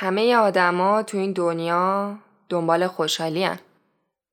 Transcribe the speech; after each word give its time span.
همه 0.00 0.36
آدما 0.36 1.02
تو 1.02 1.18
این 1.18 1.32
دنیا 1.32 2.18
دنبال 2.48 2.86
خوشحالی 2.86 3.44
هن. 3.44 3.58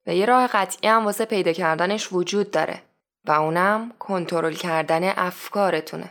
و 0.08 0.16
یه 0.16 0.26
راه 0.26 0.48
قطعی 0.48 0.90
هم 0.90 1.06
واسه 1.06 1.26
پیدا 1.26 1.52
کردنش 1.52 2.14
وجود 2.14 2.52
داره 2.52 2.82
و 3.28 3.32
اونم 3.32 3.92
کنترل 4.00 4.54
کردن 4.54 5.04
افکارتونه. 5.04 6.10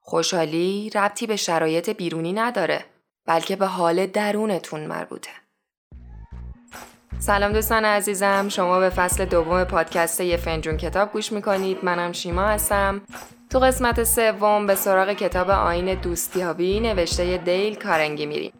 خوشحالی 0.00 0.90
ربطی 0.94 1.26
به 1.26 1.36
شرایط 1.36 1.90
بیرونی 1.90 2.32
نداره 2.32 2.84
بلکه 3.26 3.56
به 3.56 3.66
حال 3.66 4.06
درونتون 4.06 4.80
مربوطه. 4.80 5.30
سلام 7.18 7.52
دوستان 7.52 7.84
عزیزم 7.84 8.48
شما 8.48 8.80
به 8.80 8.90
فصل 8.90 9.24
دوم 9.24 9.64
پادکست 9.64 10.20
یه 10.20 10.36
فنجون 10.36 10.76
کتاب 10.76 11.12
گوش 11.12 11.32
می‌کنید 11.32 11.84
منم 11.84 12.12
شیما 12.12 12.42
هستم 12.42 13.00
تو 13.50 13.58
قسمت 13.58 14.04
سوم 14.04 14.66
به 14.66 14.74
سراغ 14.74 15.12
کتاب 15.12 15.50
آین 15.50 15.94
دوستیابی 15.94 16.80
نوشته 16.80 17.38
دیل 17.38 17.74
کارنگی 17.74 18.26
میریم 18.26 18.59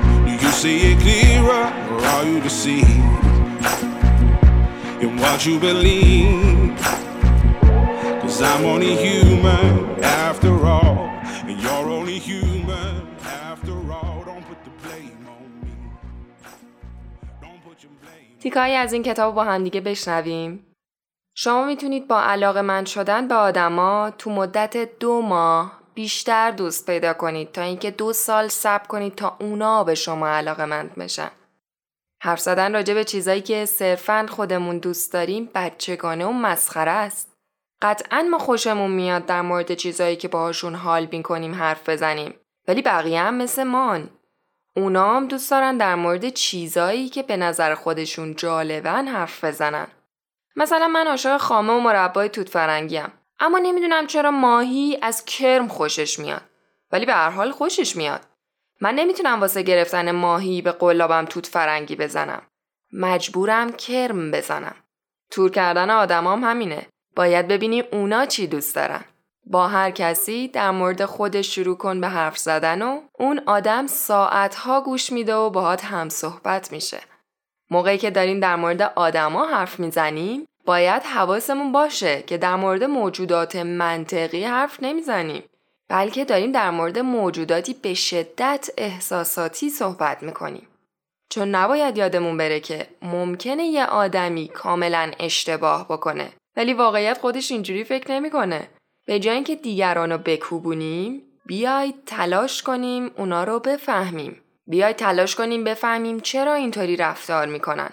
See 0.61 0.79
it 0.91 0.99
clearer 1.05 1.65
or 1.91 1.99
are 2.13 2.25
you 2.29 2.37
deceived 2.49 3.25
in 5.03 5.11
what 5.21 5.39
you 5.47 5.55
believe? 5.69 6.77
Cause 8.21 8.37
I'm 8.49 8.63
only 8.73 8.93
human 9.07 9.69
after 10.25 10.53
all, 10.73 10.97
and 11.47 11.57
you're 11.63 11.87
only 11.97 12.19
human 12.29 12.95
after 13.49 13.75
all. 13.97 14.17
Don't 14.29 14.45
put 14.49 14.59
the 14.67 14.73
blame 14.81 15.23
on 15.35 15.47
me. 15.63 15.73
Don't 17.43 17.61
put 17.67 17.77
your 17.83 17.93
blame. 18.01 18.39
تیکایی 18.39 18.75
از 18.75 18.93
این 18.93 19.03
کتاب 19.03 19.35
با 19.35 19.43
هم 19.43 19.63
دیگه 19.63 19.81
بشنویم. 19.81 20.65
شما 21.35 21.65
می‌تونید 21.65 22.07
با 22.07 22.21
علاقه 22.21 22.61
من 22.61 22.85
شدن 22.85 23.27
به 23.27 23.35
آدما 23.35 24.11
تو 24.17 24.29
مدت 24.29 24.99
دو 24.99 25.21
ماه 25.21 25.80
بیشتر 26.01 26.51
دوست 26.51 26.85
پیدا 26.85 27.13
کنید 27.13 27.51
تا 27.51 27.61
اینکه 27.61 27.91
دو 27.91 28.13
سال 28.13 28.47
صبر 28.47 28.87
کنید 28.87 29.15
تا 29.15 29.37
اونا 29.39 29.83
به 29.83 29.95
شما 29.95 30.27
علاقه 30.27 30.65
مند 30.65 30.95
بشن. 30.95 31.31
حرف 32.21 32.39
زدن 32.39 32.73
راجع 32.73 32.93
به 32.93 33.03
چیزایی 33.03 33.41
که 33.41 33.65
صرفا 33.65 34.25
خودمون 34.29 34.77
دوست 34.77 35.13
داریم 35.13 35.49
بچگانه 35.55 36.25
و 36.25 36.31
مسخره 36.31 36.91
است. 36.91 37.31
قطعا 37.81 38.21
ما 38.31 38.39
خوشمون 38.39 38.91
میاد 38.91 39.25
در 39.25 39.41
مورد 39.41 39.73
چیزایی 39.73 40.15
که 40.15 40.27
باهاشون 40.27 40.75
حال 40.75 41.05
بین 41.05 41.23
کنیم 41.23 41.55
حرف 41.55 41.89
بزنیم. 41.89 42.33
ولی 42.67 42.81
بقیه 42.81 43.21
هم 43.21 43.33
مثل 43.33 43.63
مان. 43.63 44.09
اونا 44.75 45.15
هم 45.15 45.27
دوست 45.27 45.51
دارن 45.51 45.77
در 45.77 45.95
مورد 45.95 46.29
چیزایی 46.29 47.09
که 47.09 47.23
به 47.23 47.37
نظر 47.37 47.75
خودشون 47.75 48.35
جالبن 48.35 49.07
حرف 49.07 49.43
بزنن. 49.43 49.87
مثلا 50.55 50.87
من 50.87 51.07
عاشق 51.07 51.37
خامه 51.37 51.73
و 51.73 51.79
مربای 51.79 52.29
توت 52.29 52.49
فرنگیم. 52.49 53.11
اما 53.41 53.59
نمی‌دونم 53.59 54.07
چرا 54.07 54.31
ماهی 54.31 54.99
از 55.01 55.25
کرم 55.25 55.67
خوشش 55.67 56.19
میاد. 56.19 56.41
ولی 56.91 57.05
به 57.05 57.13
هر 57.13 57.29
حال 57.29 57.51
خوشش 57.51 57.95
میاد. 57.95 58.21
من 58.81 58.95
نمی‌تونم 58.95 59.41
واسه 59.41 59.61
گرفتن 59.61 60.11
ماهی 60.11 60.61
به 60.61 60.71
قلابم 60.71 61.25
توت 61.25 61.47
فرنگی 61.47 61.95
بزنم. 61.95 62.41
مجبورم 62.93 63.71
کرم 63.71 64.31
بزنم. 64.31 64.75
تور 65.31 65.51
کردن 65.51 65.89
آدمام 65.89 66.43
همینه. 66.43 66.87
باید 67.15 67.47
ببینی 67.47 67.81
اونا 67.81 68.25
چی 68.25 68.47
دوست 68.47 68.75
دارن. 68.75 69.03
با 69.45 69.67
هر 69.67 69.91
کسی 69.91 70.47
در 70.47 70.71
مورد 70.71 71.05
خودش 71.05 71.55
شروع 71.55 71.77
کن 71.77 72.01
به 72.01 72.07
حرف 72.07 72.37
زدن 72.37 72.81
و 72.81 73.01
اون 73.19 73.41
آدم 73.45 73.87
ساعتها 73.87 74.81
گوش 74.81 75.11
میده 75.11 75.35
و 75.35 75.49
باهات 75.49 75.85
هم 75.85 76.09
صحبت 76.09 76.71
میشه. 76.71 76.99
موقعی 77.69 77.97
که 77.97 78.11
داریم 78.11 78.39
در 78.39 78.55
مورد 78.55 78.81
آدما 78.81 79.45
حرف 79.45 79.79
می‌زنیم 79.79 80.45
باید 80.65 81.03
حواسمون 81.03 81.71
باشه 81.71 82.21
که 82.21 82.37
در 82.37 82.55
مورد 82.55 82.83
موجودات 82.83 83.55
منطقی 83.55 84.43
حرف 84.43 84.83
نمی‌زنیم 84.83 85.43
بلکه 85.89 86.25
داریم 86.25 86.51
در 86.51 86.71
مورد 86.71 86.99
موجوداتی 86.99 87.73
به 87.73 87.93
شدت 87.93 88.69
احساساتی 88.77 89.69
صحبت 89.69 90.23
می‌کنیم. 90.23 90.67
چون 91.29 91.47
نباید 91.55 91.97
یادمون 91.97 92.37
بره 92.37 92.59
که 92.59 92.87
ممکنه 93.01 93.63
یه 93.63 93.85
آدمی 93.85 94.47
کاملا 94.47 95.11
اشتباه 95.19 95.87
بکنه 95.87 96.29
ولی 96.57 96.73
واقعیت 96.73 97.17
خودش 97.17 97.51
اینجوری 97.51 97.83
فکر 97.83 98.11
نمی‌کنه. 98.11 98.67
به 99.07 99.19
جای 99.19 99.35
اینکه 99.35 99.55
دیگران 99.55 100.11
رو 100.11 100.17
بکوبونیم 100.17 101.21
بیاید 101.45 101.95
تلاش 102.05 102.63
کنیم 102.63 103.11
اونا 103.17 103.43
رو 103.43 103.59
بفهمیم. 103.59 104.41
بیاید 104.67 104.95
تلاش 104.95 105.35
کنیم 105.35 105.63
بفهمیم 105.63 106.19
چرا 106.19 106.53
اینطوری 106.53 106.95
رفتار 106.95 107.45
می‌کنن. 107.45 107.89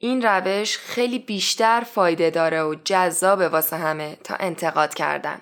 این 0.00 0.22
روش 0.22 0.78
خیلی 0.78 1.18
بیشتر 1.18 1.80
فایده 1.80 2.30
داره 2.30 2.62
و 2.62 2.74
جذاب 2.84 3.40
واسه 3.40 3.76
همه 3.76 4.16
تا 4.24 4.34
انتقاد 4.34 4.94
کردن. 4.94 5.40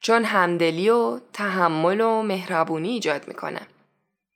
چون 0.00 0.24
همدلی 0.24 0.90
و 0.90 1.18
تحمل 1.32 2.00
و 2.00 2.22
مهربونی 2.22 2.88
ایجاد 2.88 3.28
می‌کنه. 3.28 3.60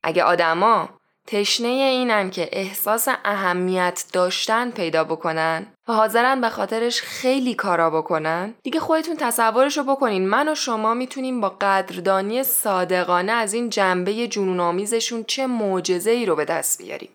اگه 0.02 0.22
آدما 0.22 0.88
تشنه 1.26 1.68
اینن 1.68 2.30
که 2.30 2.48
احساس 2.52 3.08
اهمیت 3.24 4.04
داشتن 4.12 4.70
پیدا 4.70 5.04
بکنن 5.04 5.66
و 5.88 5.92
حاضرن 5.92 6.40
به 6.40 6.48
خاطرش 6.48 7.02
خیلی 7.02 7.54
کارا 7.54 7.90
بکنن 7.90 8.54
دیگه 8.62 8.80
خودتون 8.80 9.16
تصورشو 9.16 9.82
بکنین 9.82 10.28
من 10.28 10.48
و 10.48 10.54
شما 10.54 10.94
می‌تونیم 10.94 11.40
با 11.40 11.48
قدردانی 11.60 12.42
صادقانه 12.42 13.32
از 13.32 13.54
این 13.54 13.70
جنبه 13.70 14.28
جنون 14.28 14.86
چه 15.26 15.46
معجزه 15.46 16.10
ای 16.10 16.26
رو 16.26 16.36
به 16.36 16.44
دست 16.44 16.82
بیاریم. 16.82 17.10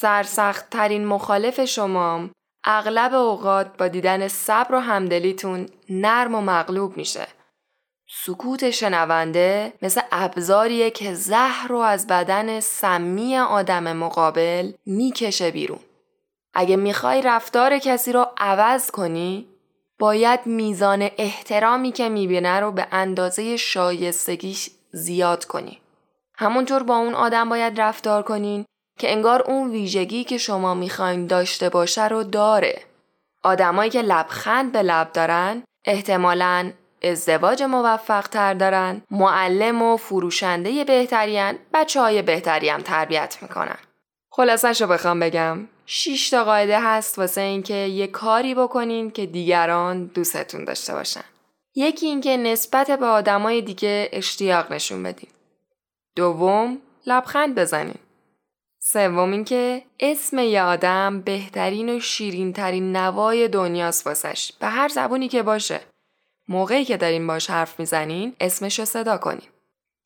سرسخت 0.00 0.70
ترین 0.70 1.06
مخالف 1.06 1.64
شما 1.64 2.28
اغلب 2.64 3.14
اوقات 3.14 3.76
با 3.76 3.88
دیدن 3.88 4.28
صبر 4.28 4.74
و 4.74 4.78
همدلیتون 4.78 5.68
نرم 5.90 6.34
و 6.34 6.40
مغلوب 6.40 6.96
میشه. 6.96 7.26
سکوت 8.08 8.70
شنونده 8.70 9.72
مثل 9.82 10.00
ابزاریه 10.12 10.90
که 10.90 11.14
زهر 11.14 11.68
رو 11.68 11.78
از 11.78 12.06
بدن 12.06 12.60
سمی 12.60 13.38
آدم 13.38 13.92
مقابل 13.96 14.72
می‌کشه 14.86 15.50
بیرون. 15.50 15.80
اگه 16.54 16.76
می‌خوای 16.76 17.22
رفتار 17.22 17.78
کسی 17.78 18.12
رو 18.12 18.26
عوض 18.36 18.90
کنی 18.90 19.48
باید 19.98 20.40
میزان 20.46 21.08
احترامی 21.18 21.92
که 21.92 22.08
می‌بینه 22.08 22.60
رو 22.60 22.72
به 22.72 22.86
اندازه 22.92 23.56
شایستگیش 23.56 24.70
زیاد 24.92 25.44
کنی. 25.44 25.80
همونطور 26.34 26.82
با 26.82 26.96
اون 26.96 27.14
آدم 27.14 27.48
باید 27.48 27.80
رفتار 27.80 28.22
کنین 28.22 28.64
که 28.98 29.12
انگار 29.12 29.42
اون 29.42 29.70
ویژگی 29.70 30.24
که 30.24 30.38
شما 30.38 30.74
می‌خواین 30.74 31.26
داشته 31.26 31.68
باشه 31.68 32.08
رو 32.08 32.22
داره. 32.22 32.82
آدمایی 33.42 33.90
که 33.90 34.02
لبخند 34.02 34.72
به 34.72 34.82
لب 34.82 35.12
دارن 35.12 35.62
احتمالاً 35.84 36.72
ازدواج 37.02 37.62
موفق 37.62 38.26
تر 38.26 38.54
دارن، 38.54 39.02
معلم 39.10 39.82
و 39.82 39.96
فروشنده 39.96 40.84
بهترین 40.84 41.58
بچه 41.72 42.00
های 42.00 42.22
بهتری 42.22 42.68
هم 42.68 42.80
تربیت 42.80 43.38
می‌کنن. 43.42 43.78
خلاصش 44.30 44.80
رو 44.80 44.86
بخوام 44.86 45.20
بگم 45.20 45.58
6 45.86 46.30
تا 46.30 46.44
قاعده 46.44 46.80
هست 46.80 47.18
واسه 47.18 47.40
اینکه 47.40 47.74
یه 47.74 48.06
کاری 48.06 48.54
بکنین 48.54 49.10
که 49.10 49.26
دیگران 49.26 50.04
دوستتون 50.06 50.64
داشته 50.64 50.94
باشن. 50.94 51.24
یکی 51.74 52.06
اینکه 52.06 52.36
نسبت 52.36 52.90
به 52.90 53.06
آدمای 53.06 53.62
دیگه 53.62 54.08
اشتیاق 54.12 54.72
نشون 54.72 55.02
بدین. 55.02 55.30
دوم 56.16 56.78
لبخند 57.06 57.54
بزنین. 57.54 57.98
سوم 58.92 59.32
اینکه 59.32 59.82
اسم 60.00 60.38
یه 60.38 60.62
آدم 60.62 61.20
بهترین 61.20 61.96
و 61.96 62.00
شیرین 62.00 62.52
ترین 62.52 62.96
نوای 62.96 63.48
دنیاست 63.48 64.06
واسش. 64.06 64.52
به 64.60 64.66
هر 64.66 64.88
زبونی 64.88 65.28
که 65.28 65.42
باشه. 65.42 65.80
موقعی 66.48 66.84
که 66.84 66.96
دارین 66.96 67.26
باش 67.26 67.50
حرف 67.50 67.80
می‌زنین 67.80 68.36
اسمش 68.40 68.78
رو 68.78 68.84
صدا 68.84 69.16
کنین. 69.16 69.48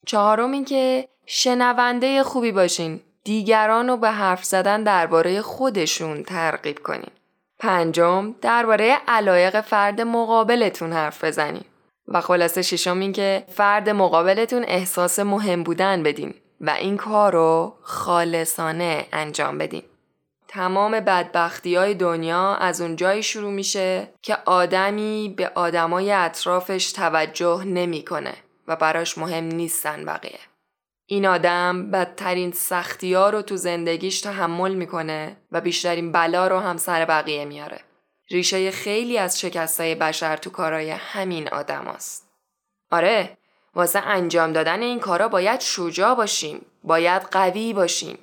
چهارم 0.05 0.51
اینکه 0.51 1.07
شنونده 1.25 2.23
خوبی 2.23 2.51
باشین. 2.51 2.99
دیگران 3.23 3.87
رو 3.87 3.97
به 3.97 4.11
حرف 4.11 4.43
زدن 4.43 4.83
درباره 4.83 5.41
خودشون 5.41 6.23
ترغیب 6.23 6.79
کنین. 6.79 7.11
پنجم 7.59 8.35
درباره 8.41 8.97
علایق 9.07 9.61
فرد 9.61 10.01
مقابلتون 10.01 10.93
حرف 10.93 11.23
بزنین. 11.23 11.65
و 12.07 12.21
خلاصه 12.21 12.61
ششم 12.61 12.99
اینکه 12.99 13.43
فرد 13.49 13.89
مقابلتون 13.89 14.63
احساس 14.67 15.19
مهم 15.19 15.63
بودن 15.63 16.03
بدین. 16.03 16.33
و 16.61 16.69
این 16.69 16.97
کار 16.97 17.33
رو 17.33 17.77
خالصانه 17.81 19.07
انجام 19.11 19.57
بدین. 19.57 19.83
تمام 20.47 20.91
بدبختی 20.91 21.75
های 21.75 21.93
دنیا 21.93 22.55
از 22.55 22.81
اون 22.81 22.95
جایی 22.95 23.23
شروع 23.23 23.51
میشه 23.51 24.13
که 24.21 24.37
آدمی 24.45 25.33
به 25.37 25.51
آدمای 25.55 26.11
اطرافش 26.11 26.91
توجه 26.91 27.63
نمی‌کنه 27.63 28.33
و 28.67 28.75
براش 28.75 29.17
مهم 29.17 29.43
نیستن 29.43 30.05
بقیه. 30.05 30.39
این 31.05 31.25
آدم 31.25 31.91
بدترین 31.91 32.51
سختی 32.51 33.13
ها 33.13 33.29
رو 33.29 33.41
تو 33.41 33.57
زندگیش 33.57 34.21
تحمل 34.21 34.75
می‌کنه 34.75 35.37
و 35.51 35.61
بیشترین 35.61 36.11
بلا 36.11 36.47
رو 36.47 36.59
هم 36.59 36.77
سر 36.77 37.05
بقیه 37.05 37.45
میاره. 37.45 37.79
ریشه 38.31 38.71
خیلی 38.71 39.17
از 39.17 39.39
شکستای 39.39 39.95
بشر 39.95 40.37
تو 40.37 40.49
کارای 40.49 40.89
همین 40.89 41.49
آدم 41.49 41.87
است. 41.87 42.29
آره 42.91 43.37
واسه 43.75 43.99
انجام 43.99 44.53
دادن 44.53 44.81
این 44.81 44.99
کارا 44.99 45.27
باید 45.27 45.59
شجاع 45.59 46.15
باشیم. 46.15 46.65
باید 46.83 47.21
قوی 47.21 47.73
باشیم. 47.73 48.17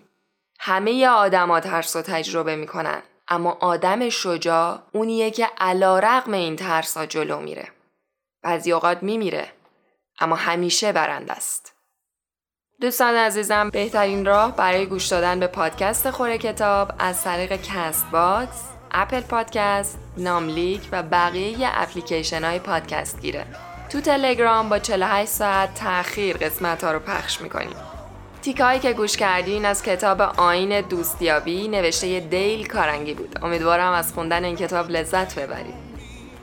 همه 0.59 1.07
آدما 1.07 1.61
ترس 1.61 1.97
و 1.97 2.03
تجربه 2.03 2.57
می‌کنن. 2.57 3.03
اما 3.29 3.57
آدم 3.61 4.09
شجاع 4.09 4.79
اونیه 4.93 5.31
که 5.31 5.51
علی‌رغم 5.59 6.33
این 6.33 6.57
ترسا 6.57 7.07
جلو 7.07 7.41
میره. 7.41 7.69
بعضی 8.43 8.73
اوقات 8.73 9.03
میمیره. 9.03 9.53
اما 10.19 10.37
همیشه 10.37 10.93
برنده 10.93 11.31
است. 11.31 11.75
دوستان 12.81 13.15
عزیزم 13.15 13.71
بهترین 13.71 14.27
راه 14.27 14.57
برای 14.57 14.87
گوش 14.87 15.07
دادن 15.07 15.41
به 15.41 15.47
پادکست 15.47 16.11
خوره 16.11 16.39
کتاب 16.39 16.93
از 16.99 17.25
طریق 17.25 17.53
Castbox، 17.63 18.65
اپل 18.91 19.21
پادکست، 19.21 19.99
ناملیک 20.17 20.89
و 20.93 21.03
بقیه 21.03 21.59
اپلیکیشن 21.63 22.45
های 22.45 22.59
پادکست 22.59 23.21
گیره. 23.21 23.68
تو 23.91 24.01
تلگرام 24.01 24.69
با 24.69 24.79
48 24.79 25.31
ساعت 25.31 25.75
تاخیر 25.75 26.37
قسمت 26.37 26.85
ها 26.85 26.93
رو 26.93 26.99
پخش 26.99 27.41
می‌کنیم. 27.41 27.77
تیکایی 28.43 28.81
که 28.81 28.93
گوش 28.93 29.17
کردین 29.17 29.65
از 29.65 29.83
کتاب 29.83 30.21
آین 30.21 30.81
دوستیابی 30.81 31.69
نوشته 31.69 32.21
دیل 32.21 32.67
کارنگی 32.67 33.15
بود. 33.15 33.39
امیدوارم 33.43 33.93
از 33.93 34.13
خوندن 34.13 34.45
این 34.45 34.57
کتاب 34.57 34.91
لذت 34.91 35.39
ببرید. 35.39 35.89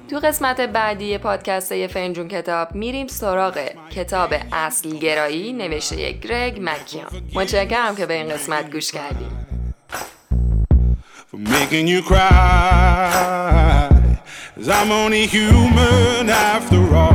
تو 0.09 0.19
قسمت 0.19 0.61
بعدی 0.61 1.17
پادکست 1.17 1.87
فنجون 1.87 2.27
کتاب 2.27 2.75
میریم 2.75 3.07
سراغ 3.07 3.69
کتاب 3.89 4.33
اصل 4.51 4.89
گرایی 4.89 5.53
نوشته 5.53 6.11
گرگ 6.11 6.59
مکیان 6.61 7.09
متشکرم 7.35 7.95
که 7.95 8.05
به 8.05 8.13
این 8.13 8.29
قسمت 8.29 8.71
گوش 8.71 8.91
کردیم 8.91 9.45
making 11.37 11.87
you 11.87 12.01
cry. 12.01 13.89
I'm 14.67 14.91
only 14.91 15.25
human 15.27 16.29
after. 16.29 17.14